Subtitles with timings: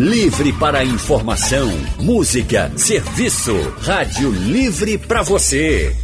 [0.00, 3.54] Livre para informação, música, serviço.
[3.82, 5.94] Rádio Livre para você.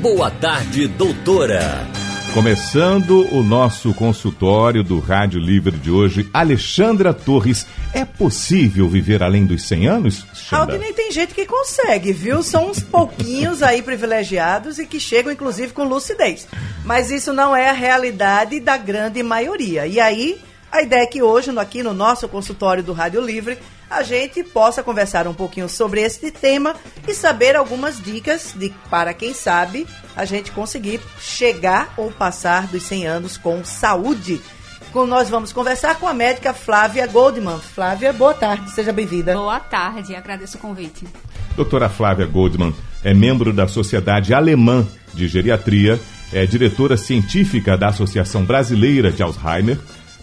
[0.00, 1.97] Boa tarde, doutora.
[2.38, 7.66] Começando o nosso consultório do Rádio Livre de hoje, Alexandra Torres.
[7.92, 10.24] É possível viver além dos 100 anos?
[10.52, 12.40] Aldinei tem gente que consegue, viu?
[12.44, 16.46] São uns pouquinhos aí privilegiados e que chegam, inclusive, com lucidez.
[16.84, 19.88] Mas isso não é a realidade da grande maioria.
[19.88, 20.38] E aí,
[20.70, 23.58] a ideia é que hoje, aqui no nosso consultório do Rádio Livre,
[23.90, 26.74] a gente possa conversar um pouquinho sobre este tema
[27.06, 32.82] e saber algumas dicas de para quem sabe a gente conseguir chegar ou passar dos
[32.82, 34.40] 100 anos com saúde.
[34.92, 37.58] Com nós vamos conversar com a médica Flávia Goldman.
[37.58, 39.34] Flávia, boa tarde, seja bem-vinda.
[39.34, 41.06] Boa tarde, agradeço o convite.
[41.56, 46.00] Doutora Flávia Goldman é membro da Sociedade Alemã de Geriatria,
[46.32, 49.78] é diretora científica da Associação Brasileira de Alzheimer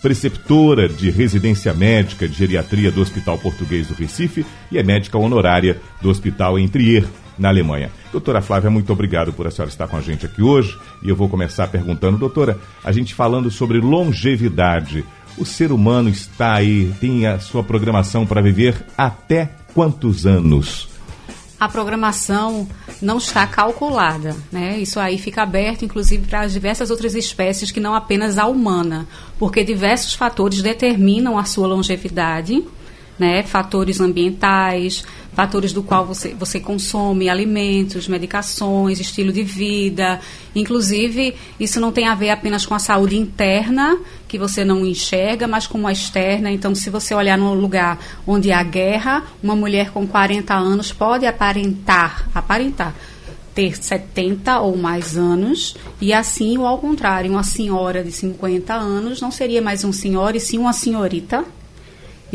[0.06, 5.82] preceptora de residência médica de geriatria do Hospital Português do Recife e é médica honorária
[6.00, 7.08] do Hospital em Trier,
[7.40, 7.90] na Alemanha.
[8.12, 10.78] Doutora Flávia, muito obrigado por a senhora estar com a gente aqui hoje.
[11.02, 15.04] E eu vou começar perguntando, doutora, a gente falando sobre longevidade.
[15.40, 20.95] O ser humano está aí, tem a sua programação para viver até quantos anos?
[21.66, 22.68] A programação
[23.02, 24.78] não está calculada, né?
[24.80, 29.08] Isso aí fica aberto, inclusive, para as diversas outras espécies que não apenas a humana,
[29.38, 32.64] porque diversos fatores determinam a sua longevidade,
[33.18, 33.44] né?
[33.44, 40.20] Fatores ambientais, fatores do qual você, você consome alimentos, medicações, estilo de vida.
[40.56, 45.48] Inclusive, isso não tem a ver apenas com a saúde interna, que você não enxerga,
[45.48, 46.50] mas com a externa.
[46.50, 51.26] Então, se você olhar num lugar onde há guerra, uma mulher com 40 anos pode
[51.26, 52.96] aparentar, aparentar
[53.54, 59.22] ter 70 ou mais anos, e assim, ou ao contrário, uma senhora de 50 anos
[59.22, 61.46] não seria mais um senhor, e sim uma senhorita.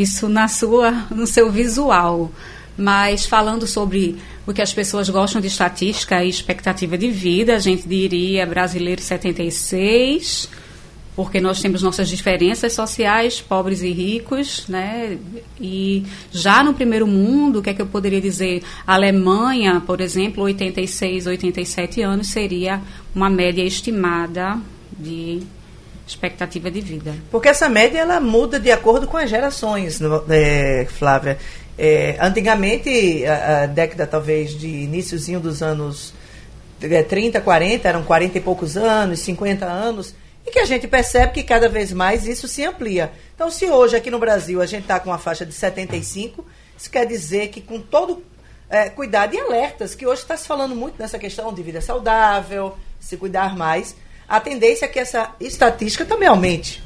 [0.00, 2.33] Isso na sua, no seu visual.
[2.75, 4.16] Mas falando sobre
[4.47, 9.03] o que as pessoas gostam de estatística e expectativa de vida, a gente diria brasileiro
[9.03, 10.49] 76,
[11.15, 15.19] porque nós temos nossas diferenças sociais, pobres e ricos, né?
[15.61, 18.62] E já no primeiro mundo, o que é que eu poderia dizer?
[18.87, 22.81] Alemanha, por exemplo, 86, 87 anos seria
[23.15, 24.59] uma média estimada
[24.99, 25.43] de
[26.10, 27.15] expectativa de vida.
[27.31, 31.38] Porque essa média ela muda de acordo com as gerações, é, Flávia.
[31.78, 36.12] É, antigamente, a, a, década talvez de iníciozinho dos anos
[37.09, 40.15] 30, é, 40, eram 40 e poucos anos, 50 anos,
[40.47, 43.12] e que a gente percebe que cada vez mais isso se amplia.
[43.34, 46.44] Então, se hoje aqui no Brasil a gente está com uma faixa de 75,
[46.76, 48.22] isso quer dizer que com todo
[48.69, 52.76] é, cuidado e alertas, que hoje está se falando muito nessa questão de vida saudável,
[52.99, 53.97] se cuidar mais,
[54.30, 56.80] a tendência é que essa estatística também aumente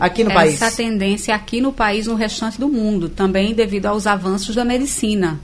[0.00, 0.62] aqui no Essa país?
[0.62, 5.38] Essa tendência aqui no país, no restante do mundo, também devido aos avanços da medicina.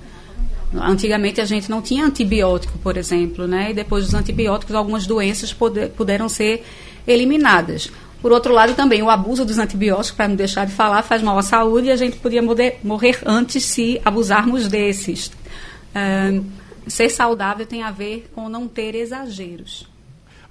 [0.74, 3.70] Antigamente a gente não tinha antibiótico, por exemplo, né?
[3.70, 6.64] E depois dos antibióticos, algumas doenças poder, puderam ser
[7.06, 7.92] eliminadas.
[8.22, 11.36] Por outro lado, também o abuso dos antibióticos, para não deixar de falar, faz mal
[11.36, 15.30] à saúde e a gente podia morrer, morrer antes se abusarmos desses.
[16.86, 19.91] ser saudável tem a ver com não ter exageros.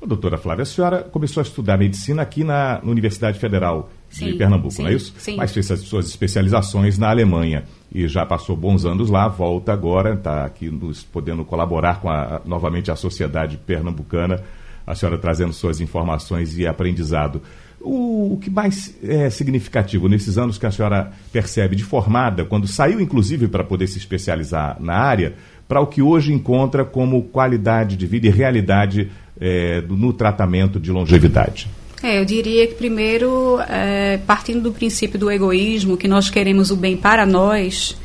[0.06, 4.38] Doutora Flávia, a senhora começou a estudar medicina aqui na, na Universidade Federal de sim,
[4.38, 5.13] Pernambuco, sim, não é isso?
[5.17, 5.35] Sim.
[5.35, 7.63] Mas fez as suas especializações na Alemanha
[7.94, 12.41] e já passou bons anos lá, volta agora, está aqui nos, podendo colaborar com a,
[12.45, 14.44] novamente a sociedade pernambucana,
[14.88, 17.41] a senhora trazendo suas informações e aprendizado.
[17.84, 22.68] O, o que mais é significativo nesses anos que a senhora percebe de formada, quando
[22.68, 25.34] saiu inclusive para poder se especializar na área,
[25.68, 29.09] para o que hoje encontra como qualidade de vida e realidade
[29.40, 31.67] é, no tratamento de longevidade?
[32.03, 36.76] É, eu diria que primeiro, é, partindo do princípio do egoísmo, que nós queremos o
[36.76, 37.96] bem para nós,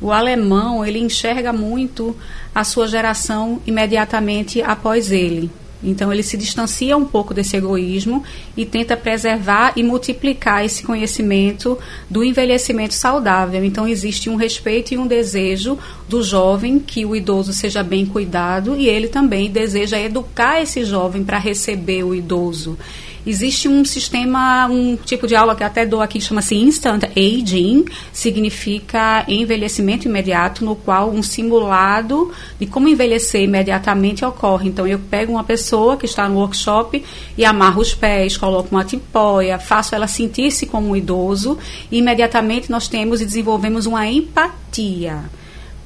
[0.00, 2.16] o alemão ele enxerga muito
[2.54, 5.50] a sua geração imediatamente após ele.
[5.82, 8.22] Então ele se distancia um pouco desse egoísmo
[8.56, 13.64] e tenta preservar e multiplicar esse conhecimento do envelhecimento saudável.
[13.64, 18.76] Então existe um respeito e um desejo do jovem que o idoso seja bem cuidado
[18.76, 22.78] e ele também deseja educar esse jovem para receber o idoso.
[23.24, 29.24] Existe um sistema, um tipo de aula que até dou aqui, chama-se Instant Aging, significa
[29.28, 34.68] envelhecimento imediato, no qual um simulado de como envelhecer imediatamente ocorre.
[34.68, 37.04] Então, eu pego uma pessoa que está no workshop
[37.38, 41.56] e amarro os pés, coloco uma tipóia, faço ela sentir-se como um idoso
[41.90, 45.22] e imediatamente nós temos e desenvolvemos uma empatia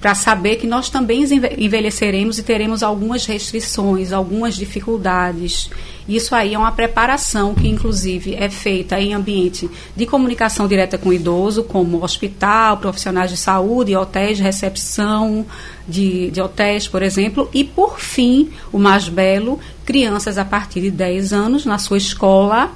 [0.01, 1.25] para saber que nós também
[1.57, 5.71] envelheceremos e teremos algumas restrições, algumas dificuldades.
[6.09, 11.09] Isso aí é uma preparação que, inclusive, é feita em ambiente de comunicação direta com
[11.09, 15.45] o idoso, como hospital, profissionais de saúde, hotéis recepção
[15.89, 17.49] de, de hotéis, por exemplo.
[17.53, 22.71] E, por fim, o mais belo, crianças a partir de 10 anos na sua escola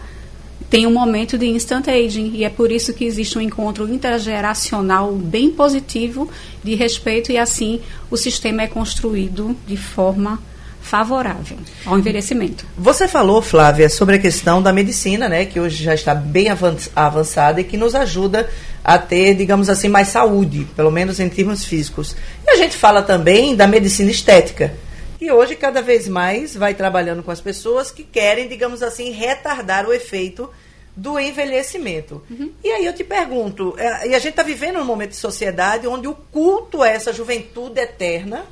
[0.71, 5.13] tem um momento de instant aging e é por isso que existe um encontro intergeracional
[5.13, 6.31] bem positivo
[6.63, 10.41] de respeito e assim o sistema é construído de forma
[10.81, 12.65] favorável ao envelhecimento.
[12.79, 16.47] Você falou, Flávia, sobre a questão da medicina, né, que hoje já está bem
[16.97, 18.49] avançada e que nos ajuda
[18.83, 22.17] a ter, digamos assim, mais saúde, pelo menos em termos físicos.
[22.47, 24.73] E a gente fala também da medicina estética,
[25.19, 29.87] que hoje cada vez mais vai trabalhando com as pessoas que querem, digamos assim, retardar
[29.87, 30.49] o efeito
[30.97, 32.23] do envelhecimento.
[32.31, 32.53] Uhum.
[32.63, 35.87] E aí eu te pergunto, é, e a gente está vivendo um momento de sociedade
[35.87, 38.45] onde o culto a essa juventude eterna,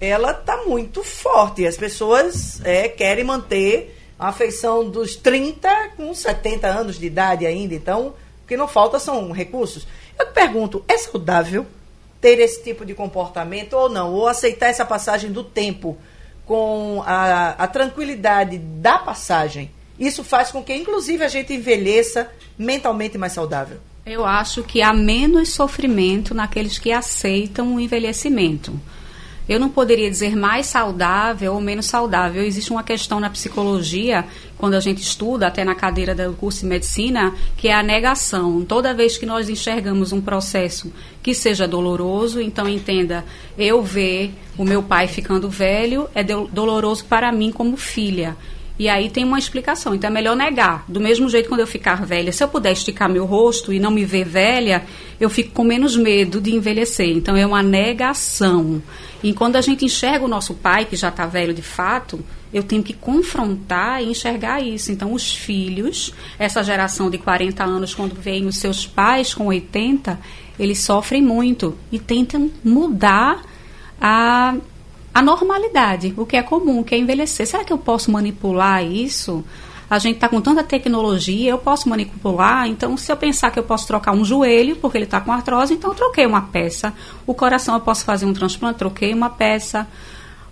[0.00, 1.66] ela está muito forte.
[1.66, 7.74] As pessoas é, querem manter a afeição dos 30 com 70 anos de idade ainda.
[7.74, 9.86] Então, o que não falta são recursos.
[10.18, 11.66] Eu te pergunto, é saudável
[12.20, 14.12] ter esse tipo de comportamento ou não?
[14.12, 15.96] Ou aceitar essa passagem do tempo
[16.44, 19.70] com a, a tranquilidade da passagem?
[20.00, 23.78] Isso faz com que, inclusive, a gente envelheça mentalmente mais saudável.
[24.06, 28.80] Eu acho que há menos sofrimento naqueles que aceitam o envelhecimento
[29.50, 32.40] eu não poderia dizer mais saudável ou menos saudável.
[32.40, 34.24] Existe uma questão na psicologia,
[34.56, 38.64] quando a gente estuda, até na cadeira do curso de medicina, que é a negação.
[38.64, 43.24] Toda vez que nós enxergamos um processo que seja doloroso, então entenda,
[43.58, 48.36] eu ver o meu pai ficando velho é doloroso para mim como filha.
[48.80, 49.94] E aí tem uma explicação.
[49.94, 50.86] Então é melhor negar.
[50.88, 53.90] Do mesmo jeito, quando eu ficar velha, se eu puder esticar meu rosto e não
[53.90, 54.86] me ver velha,
[55.20, 57.10] eu fico com menos medo de envelhecer.
[57.10, 58.82] Então é uma negação.
[59.22, 62.24] E quando a gente enxerga o nosso pai, que já está velho de fato,
[62.54, 64.90] eu tenho que confrontar e enxergar isso.
[64.90, 70.18] Então, os filhos, essa geração de 40 anos, quando veem os seus pais com 80,
[70.58, 73.42] eles sofrem muito e tentam mudar
[74.00, 74.56] a
[75.12, 77.46] a normalidade, o que é comum, que é envelhecer.
[77.46, 79.44] Será que eu posso manipular isso?
[79.88, 82.68] A gente está com tanta tecnologia, eu posso manipular.
[82.68, 85.74] Então, se eu pensar que eu posso trocar um joelho, porque ele está com artrose,
[85.74, 86.94] então eu troquei uma peça.
[87.26, 89.88] O coração eu posso fazer um transplante, troquei uma peça.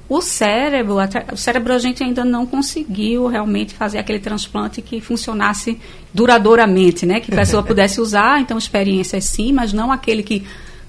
[0.09, 0.97] O cérebro,
[1.33, 5.79] o cérebro a gente ainda não conseguiu realmente fazer aquele transplante que funcionasse
[6.13, 7.21] duradouramente, né?
[7.21, 10.45] Que a pessoa pudesse usar, então experiências sim, mas não aquele que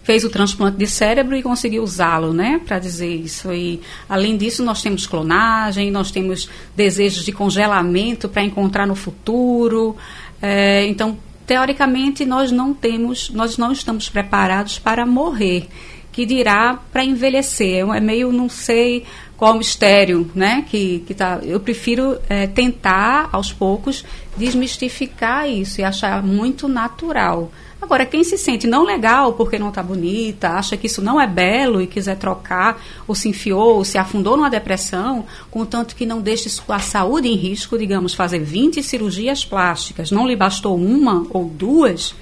[0.09, 3.53] fez o transplante de cérebro e conseguiu usá-lo, né, para dizer isso.
[3.53, 3.79] E
[4.09, 9.95] além disso, nós temos clonagem, nós temos desejos de congelamento para encontrar no futuro.
[10.41, 11.15] É, então,
[11.45, 15.67] teoricamente, nós não temos, nós não estamos preparados para morrer,
[16.11, 17.87] que dirá para envelhecer.
[17.87, 19.05] É meio, não sei
[19.37, 20.65] qual mistério, né?
[20.67, 24.03] Que, que tá, eu prefiro é, tentar, aos poucos,
[24.35, 27.51] desmistificar isso e achar muito natural.
[27.81, 31.25] Agora, quem se sente não legal porque não está bonita, acha que isso não é
[31.25, 36.21] belo e quiser trocar, ou se enfiou, ou se afundou numa depressão, contanto que não
[36.21, 41.45] deixe sua saúde em risco, digamos, fazer 20 cirurgias plásticas, não lhe bastou uma ou
[41.45, 42.13] duas,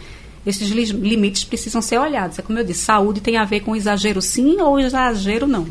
[0.45, 2.39] esses limites precisam ser olhados.
[2.39, 5.67] É como eu disse, saúde tem a ver com exagero sim ou exagero não.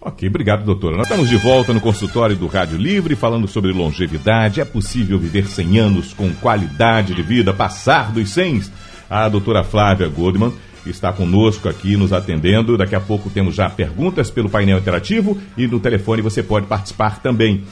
[0.00, 0.96] Ok, obrigado, doutora.
[0.96, 4.60] Nós estamos de volta no consultório do Rádio Livre, falando sobre longevidade.
[4.60, 8.62] É possível viver 100 anos com qualidade de vida, passar dos 100?
[9.08, 10.52] A doutora Flávia Goldman
[10.84, 12.76] está conosco aqui nos atendendo.
[12.76, 17.20] Daqui a pouco temos já perguntas pelo painel interativo e no telefone você pode participar
[17.20, 17.64] também.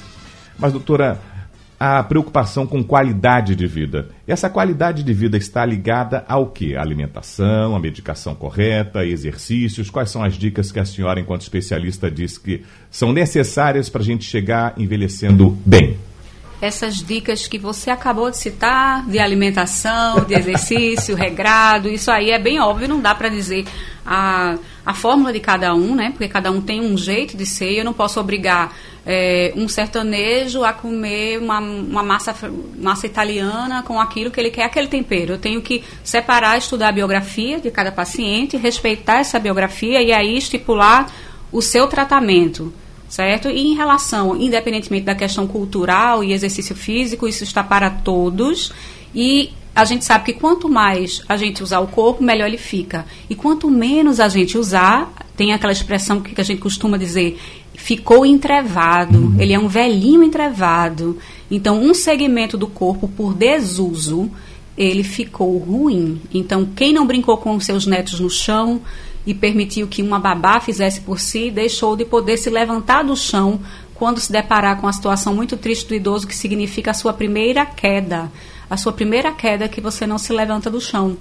[0.58, 1.20] Mas, doutora,
[1.78, 4.08] a preocupação com qualidade de vida.
[4.26, 6.76] Essa qualidade de vida está ligada ao que?
[6.76, 9.90] Alimentação, a medicação correta, exercícios?
[9.90, 14.04] Quais são as dicas que a senhora, enquanto especialista, diz que são necessárias para a
[14.04, 15.98] gente chegar envelhecendo bem?
[16.61, 22.38] Essas dicas que você acabou de citar, de alimentação, de exercício, regrado, isso aí é
[22.38, 23.64] bem óbvio, não dá para dizer
[24.06, 26.11] a, a fórmula de cada um, né?
[26.11, 28.75] Porque cada um tem um jeito de ser, eu não posso obrigar
[29.06, 32.34] é, um sertanejo a comer uma, uma massa,
[32.78, 35.34] massa italiana com aquilo que ele quer, aquele tempero.
[35.34, 40.37] Eu tenho que separar, estudar a biografia de cada paciente, respeitar essa biografia e aí
[40.37, 41.11] estipular
[41.52, 42.73] o seu tratamento
[43.08, 43.49] certo?
[43.49, 48.73] E em relação, independentemente da questão cultural e exercício físico, isso está para todos.
[49.14, 53.04] E a gente sabe que quanto mais a gente usar o corpo, melhor ele fica.
[53.28, 57.38] E quanto menos a gente usar, tem aquela expressão que a gente costuma dizer,
[57.75, 59.37] ficou entrevado, uhum.
[59.40, 61.18] ele é um velhinho entrevado.
[61.50, 64.30] Então, um segmento do corpo, por desuso,
[64.76, 66.20] ele ficou ruim.
[66.32, 68.80] Então, quem não brincou com seus netos no chão
[69.26, 73.60] e permitiu que uma babá fizesse por si, deixou de poder se levantar do chão
[73.94, 77.64] quando se deparar com a situação muito triste do idoso, que significa a sua primeira
[77.64, 78.30] queda
[78.68, 81.16] a sua primeira queda é que você não se levanta do chão.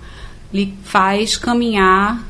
[0.54, 2.24] Lhe faz caminhar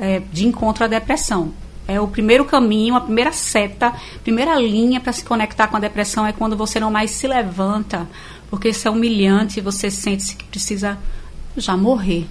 [0.00, 1.52] é, de encontro à depressão.
[1.86, 6.26] É o primeiro caminho, a primeira seta, primeira linha para se conectar com a depressão
[6.26, 8.08] é quando você não mais se levanta,
[8.48, 10.98] porque isso é humilhante, você sente que precisa
[11.56, 12.26] já morrer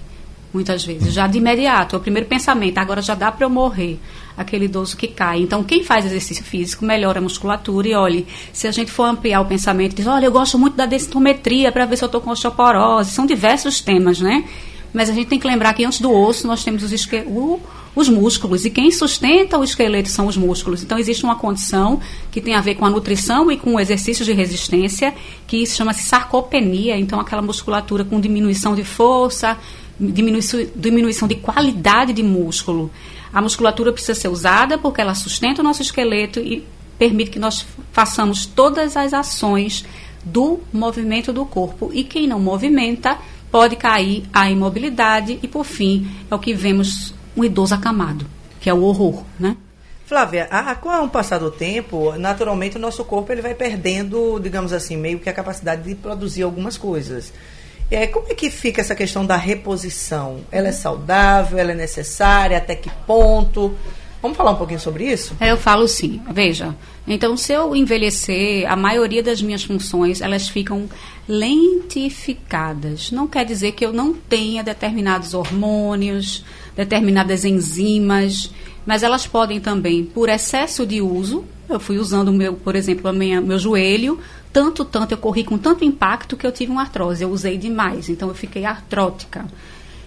[0.52, 1.96] muitas vezes, já de imediato.
[1.96, 3.98] É o primeiro pensamento, agora já dá para eu morrer,
[4.36, 5.40] aquele idoso que cai.
[5.40, 9.40] Então, quem faz exercício físico melhora a musculatura e olhe, se a gente for ampliar
[9.40, 12.30] o pensamento, diz, olha, eu gosto muito da densitometria para ver se eu estou com
[12.30, 13.10] osteoporose.
[13.10, 14.44] São diversos temas, né?
[14.92, 17.60] Mas a gente tem que lembrar que antes do osso nós temos os, o,
[17.94, 18.64] os músculos.
[18.64, 20.82] E quem sustenta o esqueleto são os músculos.
[20.82, 24.24] Então existe uma condição que tem a ver com a nutrição e com o exercício
[24.24, 25.14] de resistência,
[25.46, 26.98] que chama-se sarcopenia.
[26.98, 29.56] Então aquela musculatura com diminuição de força,
[30.00, 32.90] diminuição, diminuição de qualidade de músculo.
[33.32, 36.66] A musculatura precisa ser usada porque ela sustenta o nosso esqueleto e
[36.98, 39.84] permite que nós façamos todas as ações
[40.24, 41.90] do movimento do corpo.
[41.92, 43.18] E quem não movimenta
[43.50, 48.26] pode cair a imobilidade e, por fim, é o que vemos um idoso acamado,
[48.60, 49.56] que é o horror, né?
[50.04, 54.72] Flávia, a, com o passar do tempo, naturalmente o nosso corpo ele vai perdendo, digamos
[54.72, 57.32] assim, meio que a capacidade de produzir algumas coisas.
[57.90, 60.40] É, como é que fica essa questão da reposição?
[60.52, 61.58] Ela é saudável?
[61.58, 62.56] Ela é necessária?
[62.56, 63.74] Até que ponto?
[64.22, 65.34] Vamos falar um pouquinho sobre isso?
[65.40, 66.20] É, eu falo sim.
[66.30, 66.76] Veja,
[67.08, 70.88] então se eu envelhecer, a maioria das minhas funções elas ficam
[71.26, 73.10] lentificadas.
[73.10, 76.44] Não quer dizer que eu não tenha determinados hormônios,
[76.76, 78.52] determinadas enzimas,
[78.84, 83.40] mas elas podem também, por excesso de uso, eu fui usando meu, por exemplo, minha,
[83.40, 84.18] meu joelho
[84.52, 87.22] tanto, tanto, eu corri com tanto impacto que eu tive uma artrose.
[87.22, 89.46] Eu usei demais, então eu fiquei artrótica.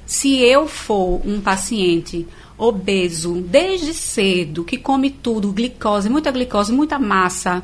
[0.06, 7.00] Se eu for um paciente obeso desde cedo, que come tudo, glicose, muita glicose, muita
[7.00, 7.64] massa,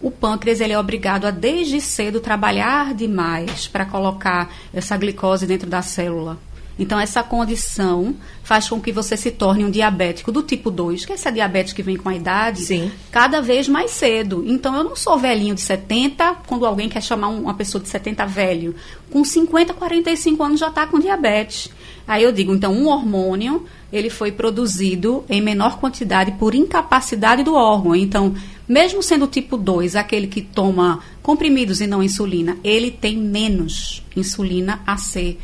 [0.00, 5.68] o pâncreas ele é obrigado a desde cedo trabalhar demais para colocar essa glicose dentro
[5.68, 6.38] da célula.
[6.80, 11.12] Então, essa condição faz com que você se torne um diabético do tipo 2, que
[11.12, 12.90] é essa diabetes que vem com a idade, Sim.
[13.12, 14.42] cada vez mais cedo.
[14.46, 18.24] Então, eu não sou velhinho de 70, quando alguém quer chamar uma pessoa de 70
[18.24, 18.74] velho.
[19.10, 21.70] Com 50, 45 anos já está com diabetes.
[22.08, 27.54] Aí eu digo, então, um hormônio, ele foi produzido em menor quantidade por incapacidade do
[27.54, 27.94] órgão.
[27.94, 28.34] Então,
[28.66, 34.80] mesmo sendo tipo 2, aquele que toma comprimidos e não insulina, ele tem menos insulina
[34.86, 35.38] a ser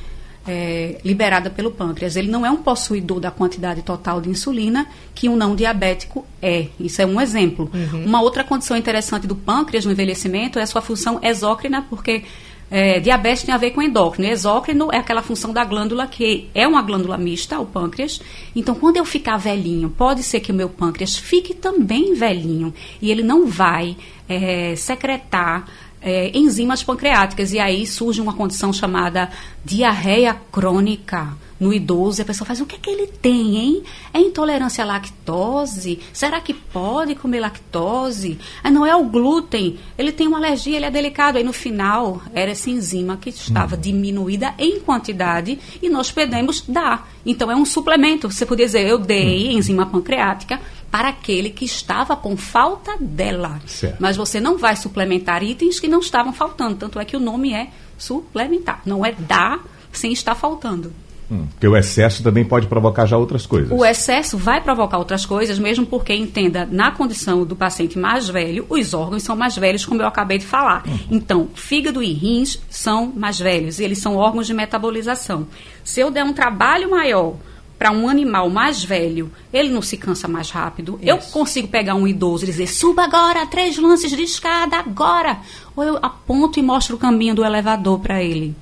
[0.47, 2.17] é, liberada pelo pâncreas.
[2.17, 6.67] Ele não é um possuidor da quantidade total de insulina que um não diabético é.
[6.79, 7.71] Isso é um exemplo.
[7.73, 8.05] Uhum.
[8.05, 12.25] Uma outra condição interessante do pâncreas no envelhecimento é a sua função exócrina, porque
[12.71, 14.29] é, diabetes tem a ver com endócrino.
[14.29, 18.21] Exócrino é aquela função da glândula que é uma glândula mista, o pâncreas.
[18.55, 23.11] Então, quando eu ficar velhinho, pode ser que o meu pâncreas fique também velhinho e
[23.11, 23.97] ele não vai
[24.29, 25.67] é, secretar
[26.07, 27.53] é, enzimas pancreáticas.
[27.53, 29.29] E aí surge uma condição chamada
[29.65, 32.21] diarreia crônica no idoso.
[32.21, 33.83] E a pessoa faz: o que é que ele tem, hein?
[34.15, 35.99] É intolerância à lactose?
[36.13, 38.39] Será que pode comer lactose?
[38.63, 39.79] Ah, não é o glúten.
[39.99, 41.39] Ele tem uma alergia, ele é delicado.
[41.39, 43.81] Aí no final era essa enzima que estava hum.
[43.81, 47.11] diminuída em quantidade e nós podemos dar.
[47.25, 48.31] Então é um suplemento.
[48.31, 49.59] Você poderia dizer: eu dei hum.
[49.59, 53.61] enzima pancreática para aquele que estava com falta dela.
[53.67, 53.97] Certo.
[54.01, 56.77] Mas você não vai suplementar itens que não estavam faltando.
[56.77, 58.83] Tanto é que o nome é suplementar.
[58.85, 59.61] Não é dar
[59.93, 60.93] sem estar faltando.
[61.31, 63.71] Hum, porque o excesso também pode provocar já outras coisas.
[63.77, 68.65] O excesso vai provocar outras coisas, mesmo porque, entenda, na condição do paciente mais velho,
[68.69, 70.85] os órgãos são mais velhos, como eu acabei de falar.
[70.87, 70.99] Uhum.
[71.11, 75.49] Então, fígado e rins são mais velhos, e eles são órgãos de metabolização.
[75.83, 77.35] Se eu der um trabalho maior
[77.79, 80.99] para um animal mais velho, ele não se cansa mais rápido.
[81.01, 81.11] Isso.
[81.11, 85.41] Eu consigo pegar um idoso e dizer, suba agora, três lances de escada, agora.
[85.75, 88.55] Ou eu aponto e mostro o caminho do elevador para ele.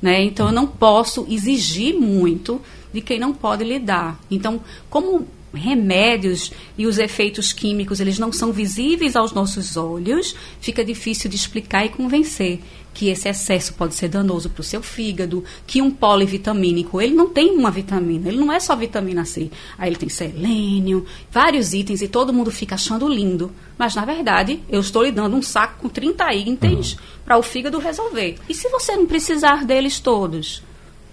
[0.00, 0.24] Né?
[0.24, 2.60] Então, eu não posso exigir muito
[2.92, 4.18] de quem não pode lidar.
[4.30, 10.84] Então, como remédios e os efeitos químicos eles não são visíveis aos nossos olhos, fica
[10.84, 12.60] difícil de explicar e convencer
[12.96, 17.28] que esse excesso pode ser danoso para o seu fígado, que um polivitamínico, ele não
[17.28, 19.50] tem uma vitamina, ele não é só vitamina C.
[19.76, 23.52] Aí ele tem selênio, vários itens e todo mundo fica achando lindo.
[23.76, 26.98] Mas na verdade, eu estou lhe dando um saco com 30 itens uhum.
[27.22, 28.36] para o fígado resolver.
[28.48, 30.62] E se você não precisar deles todos?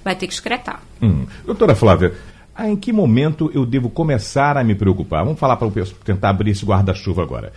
[0.05, 0.81] Vai ter que excretar.
[1.01, 1.25] Hum.
[1.45, 2.13] Doutora Flávia,
[2.55, 5.25] ah, em que momento eu devo começar a me preocupar?
[5.25, 7.51] Vamos falar para o pessoal tentar abrir esse guarda-chuva agora.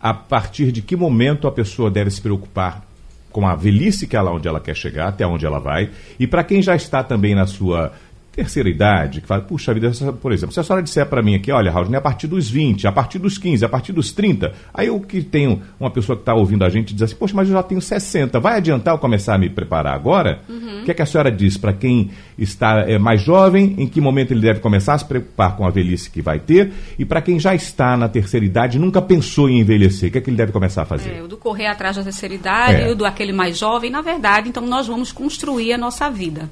[0.00, 2.91] A partir de que momento a pessoa deve se preocupar
[3.32, 6.26] com a velhice que é lá onde ela quer chegar, até onde ela vai, e
[6.26, 7.92] para quem já está também na sua
[8.32, 11.52] terceira idade, que fala, puxa vida, por exemplo, se a senhora disser para mim aqui,
[11.52, 14.52] olha, Raul, é a partir dos 20, a partir dos 15, a partir dos 30,
[14.72, 17.46] aí eu que tenho uma pessoa que está ouvindo a gente diz assim, poxa, mas
[17.48, 20.40] eu já tenho 60, vai adiantar eu começar a me preparar agora?
[20.48, 20.80] Uhum.
[20.80, 24.00] O que, é que a senhora diz para quem está é, mais jovem, em que
[24.00, 27.20] momento ele deve começar a se preocupar com a velhice que vai ter, e para
[27.20, 30.38] quem já está na terceira idade nunca pensou em envelhecer, o que é que ele
[30.38, 31.16] deve começar a fazer?
[31.16, 32.90] É, o do correr atrás da terceira idade, é.
[32.90, 36.48] o do aquele mais jovem, na verdade, então nós vamos construir a nossa vida.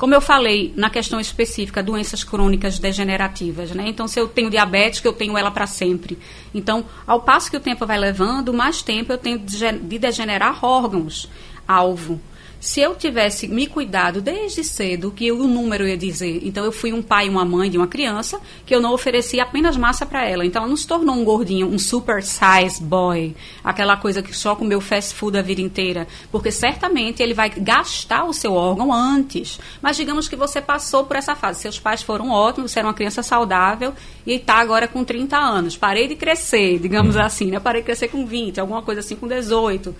[0.00, 3.84] Como eu falei na questão específica, doenças crônicas degenerativas, né?
[3.86, 6.18] Então, se eu tenho diabetes, eu tenho ela para sempre.
[6.54, 11.28] Então, ao passo que o tempo vai levando, mais tempo eu tenho de degenerar órgãos
[11.68, 12.18] alvo.
[12.60, 16.92] Se eu tivesse me cuidado desde cedo, que o número ia dizer, então eu fui
[16.92, 20.28] um pai e uma mãe de uma criança, que eu não ofereci apenas massa para
[20.28, 20.44] ela.
[20.44, 24.54] Então ela não se tornou um gordinho, um super size boy, aquela coisa que só
[24.54, 29.58] comeu fast food a vida inteira, porque certamente ele vai gastar o seu órgão antes.
[29.80, 32.94] Mas digamos que você passou por essa fase, seus pais foram ótimos, você era uma
[32.94, 33.94] criança saudável
[34.26, 35.78] e está agora com 30 anos.
[35.78, 37.22] Parei de crescer, digamos uhum.
[37.22, 37.58] assim, né?
[37.58, 39.94] Parei de crescer com 20, alguma coisa assim com 18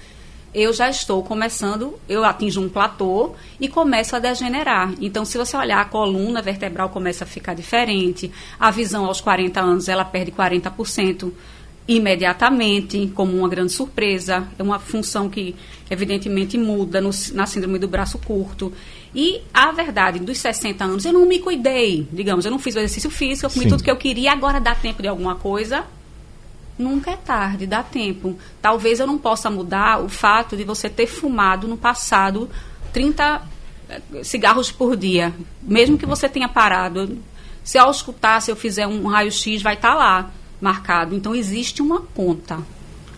[0.55, 4.93] eu já estou começando, eu atinjo um platô e começo a degenerar.
[5.01, 9.61] Então, se você olhar, a coluna vertebral começa a ficar diferente, a visão aos 40
[9.61, 11.33] anos ela perde 40%
[11.87, 14.49] imediatamente, como uma grande surpresa.
[14.59, 15.55] É uma função que,
[15.91, 18.73] evidentemente, muda no, na síndrome do braço curto.
[19.15, 22.79] E a verdade, dos 60 anos, eu não me cuidei, digamos, eu não fiz o
[22.79, 23.71] exercício físico, eu comi Sim.
[23.71, 25.85] tudo que eu queria, agora dá tempo de alguma coisa,
[26.81, 28.39] nunca é tarde, dá tempo.
[28.61, 32.49] Talvez eu não possa mudar o fato de você ter fumado no passado
[32.93, 33.43] 30
[33.89, 37.19] eh, cigarros por dia, mesmo que você tenha parado.
[37.63, 41.15] Se ao escutar, se eu fizer um raio-x, vai estar tá lá marcado.
[41.15, 42.59] Então existe uma conta.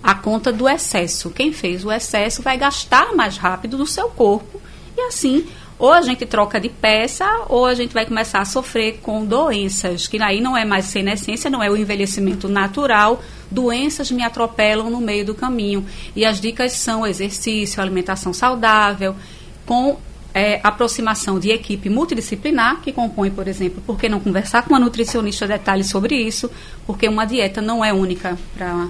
[0.02, 1.30] A conta do excesso.
[1.30, 4.60] Quem fez o excesso vai gastar mais rápido do seu corpo
[4.96, 5.46] e assim
[5.82, 10.06] ou a gente troca de peça, ou a gente vai começar a sofrer com doenças,
[10.06, 13.20] que aí não é mais senescência, não é o envelhecimento natural,
[13.52, 15.86] doenças me atropelam no meio do caminho.
[16.16, 19.14] E as dicas são exercício, alimentação saudável,
[19.66, 19.98] com
[20.34, 24.80] é, aproximação de equipe multidisciplinar, que compõe, por exemplo, por que não conversar com uma
[24.80, 26.50] nutricionista detalhes sobre isso,
[26.86, 28.88] porque uma dieta não é única para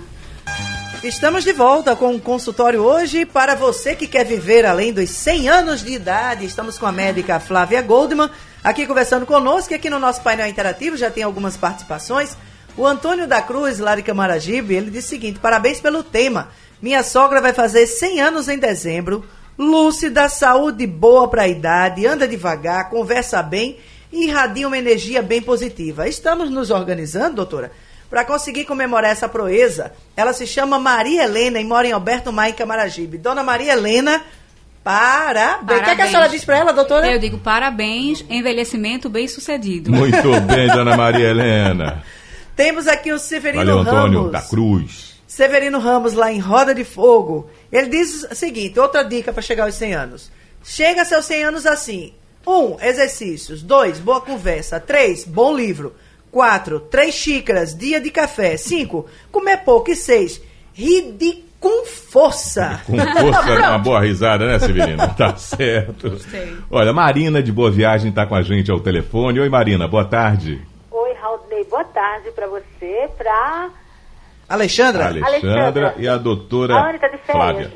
[1.02, 5.48] Estamos de volta com o consultório hoje para você que quer viver além dos 100
[5.48, 6.44] anos de idade.
[6.44, 8.30] Estamos com a médica Flávia Goldman
[8.62, 9.72] aqui conversando conosco.
[9.72, 12.36] E aqui no nosso painel interativo já tem algumas participações.
[12.76, 16.48] O Antônio da Cruz, lá de Camaragibe, ele diz o seguinte: parabéns pelo tema.
[16.80, 19.24] Minha sogra vai fazer 100 anos em dezembro.
[19.58, 23.78] Lúcida, saúde boa para a idade, anda devagar, conversa bem
[24.10, 26.08] e irradia uma energia bem positiva.
[26.08, 27.70] Estamos nos organizando, doutora,
[28.08, 29.92] para conseguir comemorar essa proeza.
[30.16, 33.18] Ela se chama Maria Helena e mora em Alberto Maia, em Camaragibe.
[33.18, 34.22] Dona Maria Helena,
[34.82, 35.80] parabéns.
[35.80, 37.12] O que, é que a senhora diz para ela, doutora?
[37.12, 39.92] Eu digo parabéns, envelhecimento bem sucedido.
[39.92, 42.02] Muito bem, Dona Maria Helena.
[42.56, 44.32] Temos aqui o Severino Valeu, Antônio Ramos.
[44.32, 45.12] da Cruz.
[45.26, 47.48] Severino Ramos, lá em Roda de Fogo.
[47.70, 50.30] Ele diz o seguinte, outra dica para chegar aos 100 anos.
[50.62, 52.12] Chega a seus 100 anos assim.
[52.46, 53.62] Um, exercícios.
[53.62, 54.78] Dois, boa conversa.
[54.78, 55.94] Três, bom livro.
[56.30, 56.80] 4.
[56.80, 58.56] Três xícaras, dia de café.
[58.56, 59.06] 5.
[59.30, 59.90] Comer pouco.
[59.90, 60.40] E 6.
[60.74, 62.80] Rir de com força.
[62.84, 65.08] Com força é uma boa risada, né, Severina?
[65.08, 66.10] Tá certo.
[66.10, 66.56] Gostei.
[66.70, 69.38] Olha, Marina de Boa Viagem está com a gente ao telefone.
[69.38, 70.60] Oi, Marina, boa tarde.
[71.68, 73.70] Boa tarde para você, para...
[74.48, 75.06] Alexandra?
[75.06, 75.28] Alexandra?
[75.28, 77.72] Alexandra e a doutora a tá Flávia.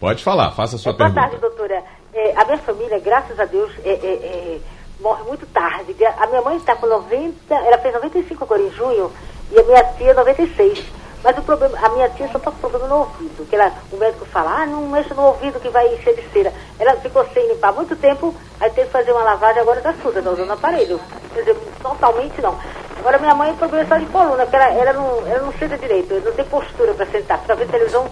[0.00, 1.20] Pode falar, faça a sua é, pergunta.
[1.20, 1.82] Boa tarde, doutora.
[2.12, 4.60] É, a minha família, graças a Deus, é, é, é
[5.00, 5.94] morre muito tarde.
[6.04, 9.10] A minha mãe está com 90, ela fez 95 agora em junho,
[9.50, 11.03] e a minha tia 96.
[11.24, 13.96] Mas o problema, a minha tia só está com problema no ouvido, que ela, o
[13.96, 16.52] médico fala, ah, não mexa no ouvido que vai encher de cera.
[16.78, 20.18] Ela ficou sem limpar muito tempo, aí teve que fazer uma lavagem, agora está surda,
[20.18, 21.00] está usando aparelho.
[21.32, 22.58] Quer dizer, totalmente não.
[22.98, 25.78] Agora minha mãe tem problema só de coluna, porque ela, ela, não, ela não senta
[25.78, 28.06] direito, não tem postura para sentar, para ver televisão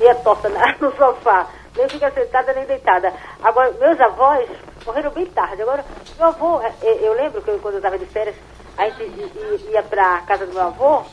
[0.00, 1.46] e é torta no sofá
[1.78, 3.12] nem fica sentada nem deitada.
[3.42, 4.48] Agora, meus avós
[4.84, 5.62] morreram bem tarde.
[5.62, 5.84] Agora,
[6.18, 8.34] meu avô, é, é, eu lembro que eu, quando eu estava de férias,
[8.76, 11.04] a gente ia para casa do meu avô,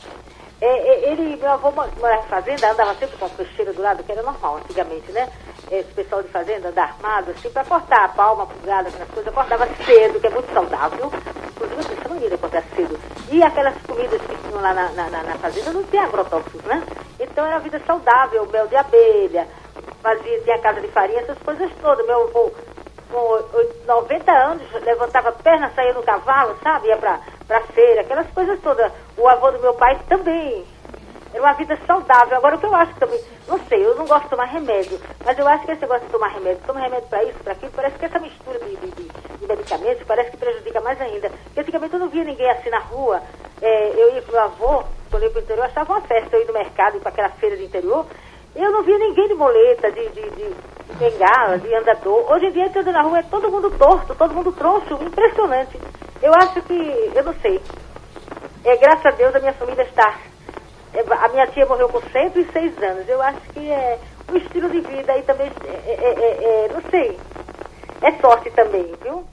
[0.60, 4.02] é, é, ele, meu avô morava em fazenda, andava sempre com a peixeira do lado,
[4.02, 5.28] que era normal antigamente, né?
[5.70, 9.66] Esse pessoal de fazenda anda armado, assim, para cortar a palma, pulgada, aquelas coisas, cortava
[9.84, 11.12] cedo, que é muito saudável.
[11.48, 12.98] Inclusive, essa maneira cortar cedo.
[13.30, 16.82] E aquelas comidas que tinham lá na, na, na fazenda não tinha agrotóxicos, né?
[17.20, 19.46] Então era vida saudável, mel de abelha,
[20.02, 22.06] fazia, tinha casa de farinha, essas coisas todas.
[22.06, 22.50] Meu avô,
[23.10, 23.38] com
[23.86, 26.88] 90 anos, levantava a perna, saía no cavalo, sabe?
[26.88, 28.92] Ia pra, pra feira, aquelas coisas todas.
[29.16, 30.64] O avô do meu pai também.
[31.32, 32.36] Era uma vida saudável.
[32.36, 35.38] Agora, o que eu acho também, não sei, eu não gosto de tomar remédio, mas
[35.38, 37.98] eu acho que esse negócio de tomar remédio, toma remédio para isso, para aquilo, parece
[37.98, 41.30] que essa mistura de, de, de, medicamentos parece que prejudica mais ainda.
[41.44, 43.22] Porque antigamente eu não via ninguém assim na rua.
[43.60, 46.40] É, eu ia meu avô, quando eu ia pro interior, eu achava uma festa, eu
[46.40, 48.06] ia no mercado, ir para aquela feira do interior,
[48.54, 50.54] eu não via ninguém de moleta, de, de, de
[50.94, 52.30] bengala, de andador.
[52.30, 55.78] Hoje em dia, tudo na rua é todo mundo torto, todo mundo troncho, impressionante.
[56.22, 57.60] Eu acho que, eu não sei.
[58.64, 60.18] É, graças a Deus a minha família está.
[60.94, 63.08] É, a minha tia morreu com 106 anos.
[63.08, 63.98] Eu acho que é
[64.32, 67.18] um estilo de vida e também, é, é, é, é, não sei.
[68.02, 69.24] É sorte também, viu?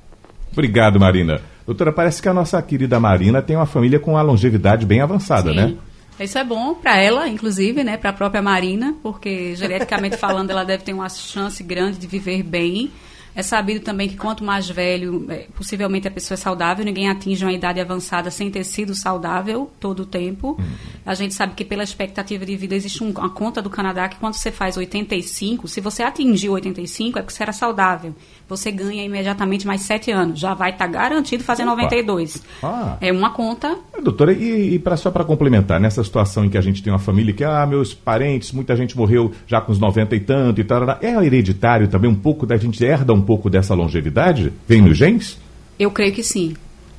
[0.51, 1.41] Obrigado, Marina.
[1.65, 5.49] Doutora, parece que a nossa querida Marina tem uma família com uma longevidade bem avançada,
[5.49, 5.55] Sim.
[5.55, 5.77] né?
[6.19, 10.63] Isso é bom para ela, inclusive, né, para a própria Marina, porque geneticamente falando ela
[10.63, 12.91] deve ter uma chance grande de viver bem.
[13.35, 17.43] É sabido também que quanto mais velho, é, possivelmente a pessoa é saudável, ninguém atinge
[17.43, 20.55] uma idade avançada sem ter sido saudável todo o tempo.
[20.59, 20.65] Uhum.
[21.05, 24.17] A gente sabe que pela expectativa de vida existe um, uma conta do Canadá que
[24.17, 28.15] quando você faz 85, se você atingiu 85 é porque você era saudável.
[28.47, 30.39] Você ganha imediatamente mais 7 anos.
[30.39, 31.81] Já vai estar tá garantido fazer Opa.
[31.81, 32.43] 92.
[32.61, 32.97] Ah.
[33.01, 36.61] É uma conta Doutora, e, e pra, só para complementar, nessa situação em que a
[36.61, 40.15] gente tem uma família que, ah, meus parentes, muita gente morreu já com os 90
[40.15, 43.73] e tanto e tal, é hereditário também um pouco, da gente herda um pouco dessa
[43.73, 44.51] longevidade?
[44.67, 45.37] Vem nos genes?
[45.79, 46.55] Eu creio que sim.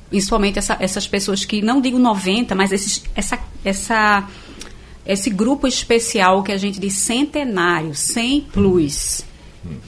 [0.09, 4.27] Principalmente essa, essas pessoas que, não digo 90, mas esses, essa, essa,
[5.05, 9.25] esse grupo especial que a gente diz centenário, 100 plus.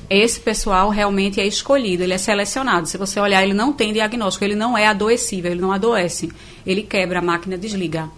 [0.10, 2.88] Esse pessoal realmente é escolhido, ele é selecionado.
[2.88, 6.32] Se você olhar, ele não tem diagnóstico, ele não é adoecível, ele não adoece.
[6.66, 8.10] Ele quebra, a máquina desliga.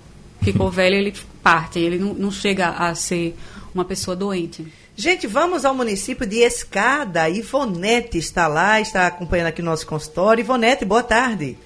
[0.42, 3.36] Ficou velho, ele parte, ele não, não chega a ser
[3.74, 4.66] uma pessoa doente.
[5.00, 7.30] Gente, vamos ao município de Escada.
[7.30, 10.42] Ivonete está lá, está acompanhando aqui o nosso consultório.
[10.42, 11.58] Ivonete, boa tarde.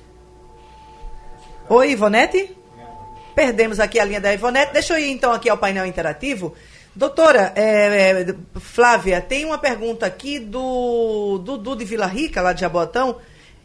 [1.67, 2.56] Oi, Ivonete?
[3.34, 4.72] Perdemos aqui a linha da Ivonete.
[4.72, 6.54] Deixa eu ir então aqui ao painel interativo.
[6.96, 12.62] Doutora é, é, Flávia, tem uma pergunta aqui do Dudu de Vila Rica, lá de
[12.62, 13.17] Jabotão.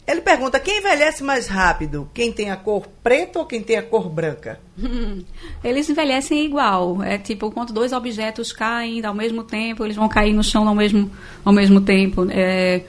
[0.08, 2.08] Ele pergunta: quem envelhece mais rápido?
[2.14, 4.58] Quem tem a cor preta ou quem tem a cor branca?
[5.62, 7.02] Eles envelhecem igual.
[7.02, 10.74] É tipo, quando dois objetos caem ao mesmo tempo, eles vão cair no chão ao
[10.74, 11.10] mesmo,
[11.44, 12.26] ao mesmo tempo.
[12.30, 12.84] É,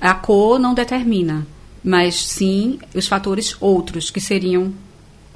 [0.00, 1.44] a cor não determina,
[1.82, 4.72] mas sim os fatores outros, que seriam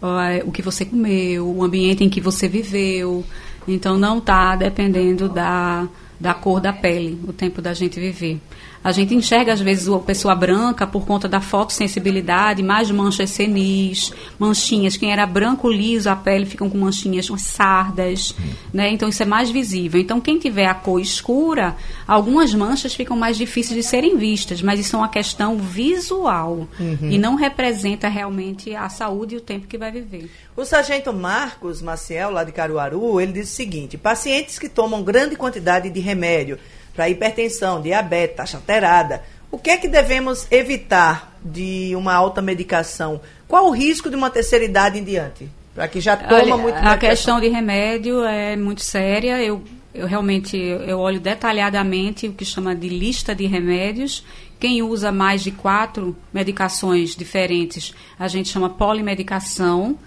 [0.01, 3.25] uh, o que você comeu, o ambiente em que você viveu.
[3.67, 5.89] Então, não está dependendo da,
[6.21, 8.41] da cor da pele, o tempo da gente viver.
[8.83, 14.11] A gente enxerga, às vezes, a pessoa branca por conta da fotossensibilidade, mais manchas senis,
[14.39, 14.97] manchinhas.
[14.97, 18.35] Quem era branco liso, a pele ficam com manchinhas, umas sardas,
[18.73, 18.91] né?
[18.91, 20.01] Então, isso é mais visível.
[20.01, 21.77] Então, quem tiver a cor escura,
[22.09, 26.67] algumas manchas ficam mais difíceis de serem vistas, mas isso é uma questão visual
[27.03, 30.31] e não representa realmente a saúde e o tempo que vai viver.
[30.57, 35.37] O sargento Marcos Maciel, lá de Caruaru, ele diz o seguinte: pacientes que tomam grande
[35.37, 36.59] quantidade de remédio
[36.95, 43.21] para hipertensão, diabetes, taxa alterada, o que é que devemos evitar de uma alta medicação?
[43.49, 45.49] Qual o risco de uma terceira idade em diante?
[45.75, 46.99] Para que já toma Olha, muito A medicação?
[46.99, 49.43] questão de remédio é muito séria.
[49.43, 49.63] Eu,
[49.95, 54.25] eu realmente eu olho detalhadamente o que chama de lista de remédios.
[54.59, 59.99] Quem usa mais de quatro medicações diferentes, a gente chama polimedicação.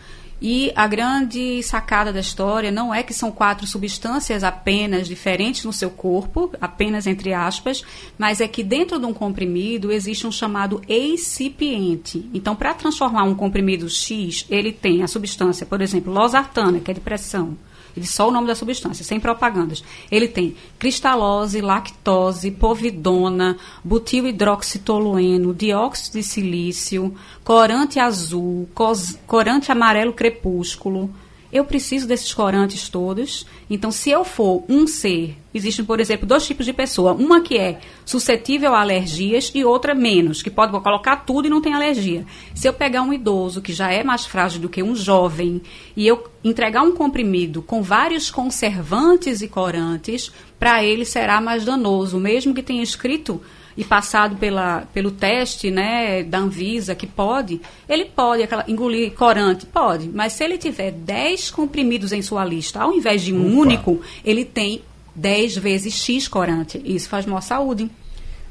[0.45, 5.71] E a grande sacada da história não é que são quatro substâncias apenas diferentes no
[5.71, 7.81] seu corpo, apenas entre aspas,
[8.17, 12.29] mas é que dentro de um comprimido existe um chamado excipiente.
[12.33, 16.93] Então, para transformar um comprimido X, ele tem a substância, por exemplo, losartana, que é
[16.93, 17.57] de pressão.
[17.95, 19.83] Ele só o nome da substância, sem propagandas.
[20.11, 30.13] Ele tem cristalose, lactose, povidona, butil hidroxitolueno, dióxido de silício, corante azul, cos- corante amarelo
[30.13, 31.09] crepúsculo.
[31.53, 33.45] Eu preciso desses corantes todos.
[33.69, 37.13] Então, se eu for um ser, existem, por exemplo, dois tipos de pessoa.
[37.13, 41.61] Uma que é suscetível a alergias e outra menos, que pode colocar tudo e não
[41.61, 42.25] tem alergia.
[42.55, 45.61] Se eu pegar um idoso que já é mais frágil do que um jovem
[45.95, 52.19] e eu entregar um comprimido com vários conservantes e corantes, para ele será mais danoso,
[52.19, 53.39] mesmo que tenha escrito
[53.77, 59.65] e passado pela, pelo teste né, da Anvisa, que pode, ele pode aquela, engolir corante?
[59.65, 64.01] Pode, mas se ele tiver 10 comprimidos em sua lista, ao invés de um único,
[64.23, 64.81] ele tem
[65.15, 66.81] 10 vezes X corante.
[66.83, 67.89] Isso faz mal à saúde.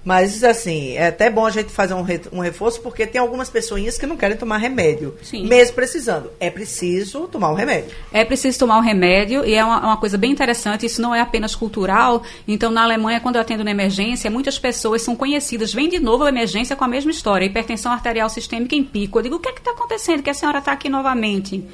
[0.05, 3.49] Mas, assim, é até bom a gente fazer um, re, um reforço, porque tem algumas
[3.49, 5.47] pessoinhas que não querem tomar remédio, Sim.
[5.47, 6.31] mesmo precisando.
[6.41, 7.95] É preciso tomar o um remédio.
[8.13, 11.15] É preciso tomar o um remédio, e é uma, uma, coisa bem interessante, isso não
[11.15, 12.25] é apenas cultural.
[12.49, 16.25] Então, na Alemanha, quando eu atendo na emergência, muitas pessoas são conhecidas, vem de novo
[16.25, 19.21] a emergência com a mesma história, hipertensão arterial sistêmica em pico.
[19.21, 21.65] Eu digo, o que é está acontecendo que a senhora está aqui novamente?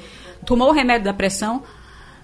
[0.45, 1.63] Tomou o remédio da pressão?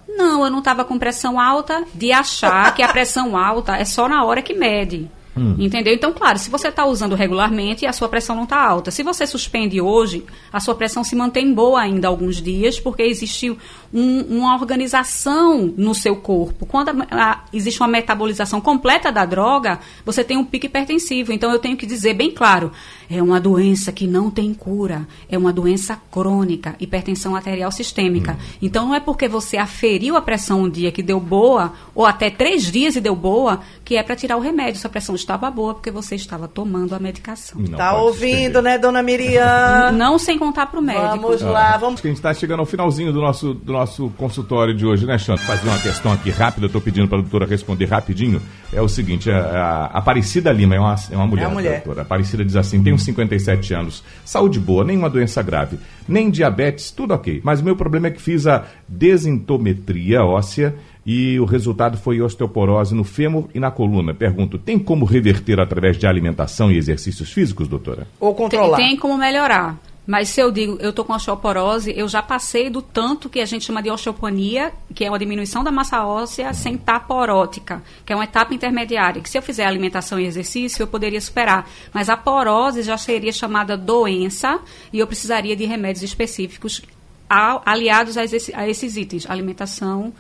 [0.08, 4.08] Não, eu não estava com pressão alta, de achar que a pressão alta é só
[4.08, 5.10] na hora que mede.
[5.38, 5.56] Hum.
[5.60, 5.94] Entendeu?
[5.94, 8.90] Então, claro, se você está usando regularmente, a sua pressão não está alta.
[8.90, 13.56] Se você suspende hoje, a sua pressão se mantém boa ainda alguns dias, porque existe
[13.94, 16.66] um, uma organização no seu corpo.
[16.66, 21.34] Quando a, a, existe uma metabolização completa da droga, você tem um pico hipertensivo.
[21.34, 22.72] Então, eu tenho que dizer bem claro:
[23.10, 28.34] é uma doença que não tem cura, é uma doença crônica, hipertensão arterial sistêmica.
[28.34, 28.58] Hum.
[28.62, 32.30] Então, não é porque você aferiu a pressão um dia que deu boa, ou até
[32.30, 34.80] três dias e deu boa, que é para tirar o remédio.
[34.80, 37.60] Sua pressão estava boa porque você estava tomando a medicação.
[37.60, 39.92] Não tá ouvindo, né, dona Miriam?
[39.94, 41.20] Não sem contar para o médico.
[41.20, 42.00] Vamos lá, vamos.
[42.04, 45.42] A gente está chegando ao finalzinho do nosso, do nosso consultório de hoje, né, Xanto?
[45.42, 48.42] Fazer uma questão aqui rápida, estou pedindo para a doutora responder rapidinho.
[48.72, 51.76] É o seguinte, a, a Aparecida Lima é uma, é uma mulher, é uma mulher.
[51.78, 52.02] doutora.
[52.02, 57.14] A Aparecida diz assim, tenho 57 anos, saúde boa, nenhuma doença grave, nem diabetes, tudo
[57.14, 57.42] ok.
[57.44, 60.76] Mas o meu problema é que fiz a desintometria óssea
[61.06, 64.14] e o resultado foi osteoporose no fêmur e na coluna.
[64.14, 68.08] Pergunto, tem como reverter através de alimentação e exercícios físicos, doutora?
[68.20, 68.78] Ou controlar?
[68.78, 69.78] Tem, tem como melhorar.
[70.08, 73.46] Mas se eu digo, eu estou com osteoporose, eu já passei do tanto que a
[73.46, 78.14] gente chama de osteoponia, que é uma diminuição da massa óssea sem estar porótica, que
[78.14, 81.68] é uma etapa intermediária, que se eu fizer alimentação e exercício, eu poderia superar.
[81.92, 84.60] Mas a porose já seria chamada doença
[84.94, 86.84] e eu precisaria de remédios específicos
[87.28, 90.14] aliados a esses itens, alimentação,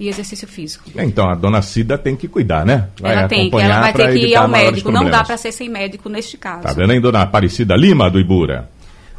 [0.00, 0.90] e exercício físico.
[0.96, 2.88] Então, a dona Cida tem que cuidar, né?
[2.98, 4.90] Vai ela tem, ela vai ter que ir ao médico.
[4.90, 6.62] Não dá para ser sem médico neste caso.
[6.62, 8.70] Tá vendo, hein, dona Aparecida Lima do Ibura?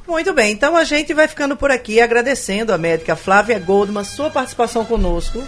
[0.07, 4.29] Muito bem, então a gente vai ficando por aqui agradecendo a médica Flávia Goldman sua
[4.31, 5.41] participação conosco.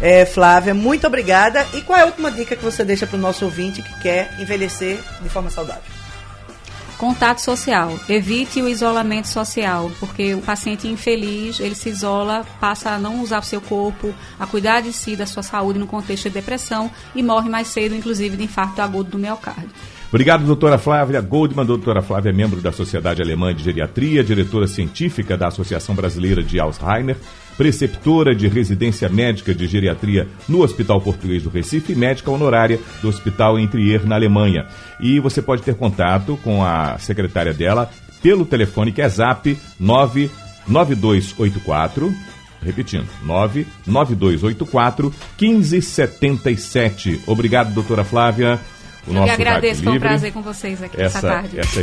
[0.00, 1.66] É, Flávia, muito obrigada.
[1.72, 4.36] E qual é a última dica que você deixa para o nosso ouvinte que quer
[4.38, 5.82] envelhecer de forma saudável?
[7.04, 8.00] Contato social.
[8.08, 13.40] Evite o isolamento social, porque o paciente infeliz, ele se isola, passa a não usar
[13.40, 17.22] o seu corpo, a cuidar de si, da sua saúde no contexto de depressão e
[17.22, 19.68] morre mais cedo, inclusive, de infarto agudo do miocárdio.
[20.08, 21.66] Obrigado, doutora Flávia Goldman.
[21.66, 26.58] Doutora Flávia é membro da Sociedade Alemã de Geriatria, diretora científica da Associação Brasileira de
[26.58, 27.18] Alzheimer,
[27.56, 33.08] preceptora de residência médica de geriatria no Hospital Português do Recife e médica honorária do
[33.08, 34.66] Hospital Entrier, na Alemanha.
[35.00, 37.90] E você pode ter contato com a secretária dela
[38.22, 42.14] pelo telefone que é zap 99284
[42.64, 47.20] repetindo, 99284 1577.
[47.26, 48.58] Obrigado, doutora Flávia.
[49.06, 51.60] O Eu nosso que agradeço, foi um prazer com vocês aqui essa, essa tarde.
[51.60, 51.82] Essa...